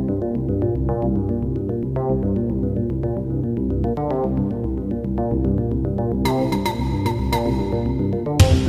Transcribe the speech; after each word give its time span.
Thank 0.00 0.22
you. 0.22 0.29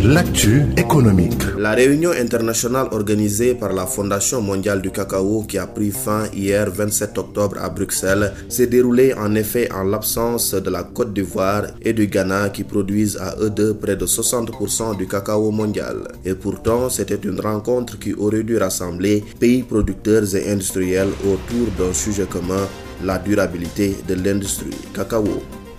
L'actu 0.04 0.64
économique. 0.78 1.44
La 1.60 1.74
réunion 1.74 2.10
internationale 2.10 2.88
organisée 2.92 3.54
par 3.54 3.72
la 3.72 3.86
Fondation 3.86 4.42
mondiale 4.42 4.82
du 4.82 4.90
cacao 4.90 5.44
qui 5.48 5.60
a 5.60 5.68
pris 5.68 5.92
fin 5.92 6.24
hier 6.34 6.72
27 6.72 7.16
octobre 7.20 7.58
à 7.62 7.70
Bruxelles 7.70 8.34
s'est 8.50 8.66
déroulée 8.66 9.14
en 9.14 9.36
effet 9.36 9.72
en 9.72 9.84
l'absence 9.84 10.56
de 10.56 10.72
la 10.72 10.82
Côte 10.82 11.14
d'Ivoire 11.14 11.68
et 11.84 11.94
du 11.94 12.08
Ghana 12.08 12.50
qui 12.50 12.64
produisent 12.64 13.18
à 13.18 13.36
eux 13.42 13.52
deux 13.52 13.76
près 13.76 13.96
de 13.96 14.08
60% 14.08 14.98
du 14.98 15.08
cacao 15.08 15.52
mondial. 15.52 16.08
Et 16.26 16.34
pourtant, 16.34 16.90
c'était 16.90 17.22
une 17.24 17.40
rencontre 17.40 18.00
qui 18.00 18.16
aurait 18.16 18.42
dû 18.42 18.58
rassembler 18.58 19.24
pays 19.40 19.62
producteurs 19.62 20.36
et 20.36 20.52
industriels 20.52 21.12
autour 21.26 21.68
d'un 21.78 21.94
sujet 21.94 22.26
commun, 22.26 22.68
la 23.04 23.20
durabilité 23.20 23.96
de 24.08 24.16
l'industrie 24.16 24.72
cacao. 24.96 25.28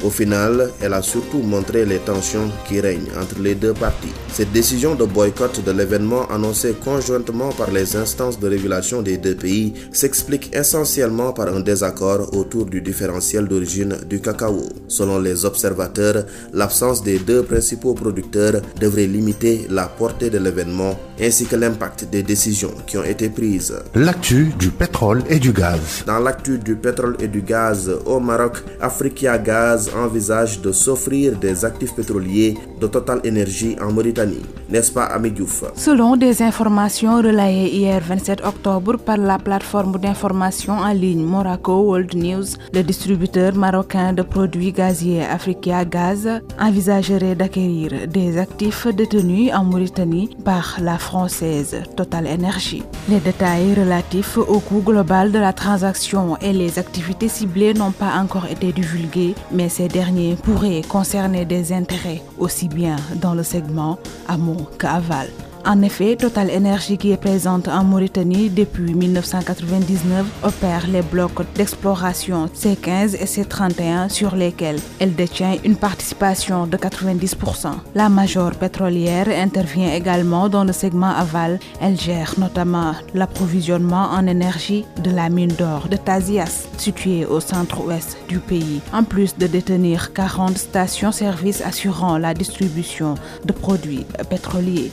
Au 0.05 0.11
final, 0.11 0.70
elle 0.80 0.95
a 0.95 1.02
surtout 1.02 1.38
montré 1.38 1.84
les 1.84 1.98
tensions 1.98 2.51
qui 2.66 2.80
règnent 2.80 3.11
entre 3.20 3.41
les 3.41 3.55
deux 3.55 3.73
parties. 3.73 4.12
Cette 4.33 4.51
décision 4.52 4.97
de 4.97 5.05
boycott 5.05 5.62
de 5.65 5.70
l'événement 5.70 6.27
annoncée 6.28 6.75
conjointement 6.84 7.51
par 7.51 7.70
les 7.70 7.95
instances 7.95 8.41
de 8.41 8.48
régulation 8.48 9.01
des 9.02 9.16
deux 9.16 9.37
pays 9.37 9.75
s'explique 9.92 10.55
essentiellement 10.56 11.33
par 11.33 11.48
un 11.55 11.61
désaccord 11.61 12.34
autour 12.34 12.66
du 12.66 12.80
différentiel 12.80 13.47
d'origine 13.47 13.97
du 14.09 14.20
cacao. 14.20 14.62
Selon 14.88 15.20
les 15.20 15.45
observateurs, 15.45 16.25
l'absence 16.53 17.03
des 17.05 17.19
deux 17.20 17.45
principaux 17.45 17.95
producteurs 17.95 18.61
devrait 18.80 19.06
limiter 19.06 19.66
la 19.70 19.87
portée 19.87 20.30
de 20.30 20.39
l'événement 20.39 20.98
ainsi 21.20 21.47
que 21.47 21.55
l'impact 21.56 22.06
des 22.11 22.25
décisions 22.25 22.75
qui 22.87 22.98
ont 22.98 23.05
été 23.05 23.28
prises. 23.28 23.75
L'actu 23.95 24.47
du 24.59 24.70
pétrole 24.70 25.23
et 25.28 25.39
du 25.39 25.53
gaz. 25.53 26.03
Dans 26.06 26.19
l'actu 26.19 26.59
du 26.59 26.75
pétrole 26.75 27.16
et 27.20 27.28
du 27.28 27.42
gaz 27.42 27.91
au 28.06 28.19
Maroc, 28.19 28.59
Africa 28.80 29.39
Gaz 29.39 29.91
envisage 29.96 30.60
de 30.60 30.72
s'offrir 30.72 31.36
des 31.38 31.64
actifs 31.64 31.94
pétroliers 31.94 32.56
de 32.80 32.86
Total 32.86 33.20
Energy 33.26 33.76
en 33.80 33.92
Mauritanie. 33.92 34.42
N'est-ce 34.68 34.92
pas, 34.92 35.04
Amidjouf 35.04 35.64
Selon 35.74 36.16
des 36.16 36.42
informations 36.42 37.16
relayées 37.16 37.70
hier 37.74 38.00
27 38.02 38.44
octobre 38.44 38.96
par 38.96 39.18
la 39.18 39.38
plateforme 39.38 39.98
d'information 39.98 40.74
en 40.74 40.92
ligne 40.92 41.24
Moraco 41.24 41.82
World 41.82 42.14
News, 42.14 42.44
le 42.72 42.82
distributeur 42.82 43.54
marocain 43.54 44.12
de 44.12 44.22
produits 44.22 44.72
gaziers 44.72 45.22
Africa 45.24 45.84
Gaz 45.84 46.28
envisagerait 46.58 47.34
d'acquérir 47.34 48.08
des 48.08 48.38
actifs 48.38 48.86
détenus 48.86 49.52
en 49.52 49.64
Mauritanie 49.64 50.30
par 50.44 50.78
la 50.80 50.98
française 50.98 51.82
Total 51.96 52.26
Energy. 52.26 52.82
Les 53.08 53.20
détails 53.20 53.74
relatifs 53.74 54.38
au 54.38 54.60
coût 54.60 54.80
global 54.80 55.32
de 55.32 55.38
la 55.38 55.52
transaction 55.52 56.36
et 56.38 56.52
les 56.52 56.78
activités 56.78 57.28
ciblées 57.28 57.74
n'ont 57.74 57.92
pas 57.92 58.14
encore 58.16 58.46
été 58.46 58.72
divulgués, 58.72 59.34
mais 59.50 59.68
ces 59.83 59.88
derniers 59.88 60.36
pourraient 60.36 60.83
concerner 60.83 61.44
des 61.44 61.72
intérêts 61.72 62.22
aussi 62.38 62.69
bien 62.69 62.94
dans 63.16 63.34
le 63.34 63.42
segment 63.42 63.98
amont 64.28 64.64
qu'aval. 64.78 65.28
En 65.64 65.80
effet, 65.82 66.16
Total 66.16 66.50
Energy, 66.50 66.98
qui 66.98 67.12
est 67.12 67.16
présente 67.16 67.68
en 67.68 67.84
Mauritanie 67.84 68.50
depuis 68.50 68.94
1999, 68.94 70.27
opère 70.42 70.88
les 70.88 71.02
blocs 71.02 71.46
d'exploration 71.54 72.46
C15 72.46 73.14
et 73.14 73.27
C31 73.27 74.08
sur 74.08 74.34
lesquels 74.34 74.80
elle 74.98 75.14
détient 75.14 75.56
une 75.64 75.77
participation 75.77 76.66
de 76.66 76.77
90%. 76.77 77.69
La 77.94 78.08
major 78.08 78.50
pétrolière 78.56 79.28
intervient 79.28 79.92
également 79.94 80.48
dans 80.48 80.64
le 80.64 80.72
segment 80.72 81.14
aval. 81.14 81.60
Elle 81.80 81.98
gère 81.98 82.34
notamment 82.38 82.94
l'approvisionnement 83.14 84.10
en 84.10 84.26
énergie 84.26 84.84
de 85.04 85.12
la 85.12 85.28
mine 85.28 85.54
d'or 85.54 85.86
de 85.88 85.97
Tazias, 85.97 86.66
située 86.76 87.24
au 87.24 87.38
centre-ouest 87.38 88.19
du 88.28 88.41
pays, 88.41 88.80
en 88.92 89.04
plus 89.04 89.38
de 89.38 89.47
détenir 89.47 90.12
40 90.12 90.58
stations-service 90.58 91.60
assurant 91.60 92.19
la 92.19 92.34
distribution 92.34 93.14
de 93.44 93.53
produits 93.53 94.06
pétroliers. 94.28 94.91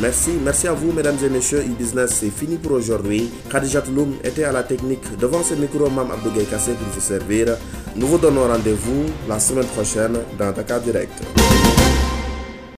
Merci, 0.00 0.32
merci 0.42 0.68
à 0.68 0.72
vous, 0.72 0.92
mesdames 0.92 1.16
et 1.24 1.28
messieurs. 1.28 1.60
E-Business, 1.60 2.18
c'est 2.20 2.30
fini 2.30 2.56
pour 2.56 2.72
aujourd'hui. 2.72 3.30
Khadija 3.50 3.82
Touloum 3.82 4.14
était 4.22 4.44
à 4.44 4.52
la 4.52 4.62
technique 4.62 5.16
devant 5.18 5.42
ce 5.42 5.54
micro, 5.54 5.88
Mam 5.90 6.10
Abdou 6.10 6.30
Kassé 6.50 6.72
pour 6.72 6.88
vous 6.92 7.00
servir. 7.00 7.56
Nous 7.96 8.06
vous 8.06 8.18
donnons 8.18 8.46
rendez-vous 8.46 9.06
la 9.28 9.38
semaine 9.38 9.66
prochaine 9.66 10.18
dans 10.38 10.52
Dakar 10.52 10.80
Direct. 10.80 11.12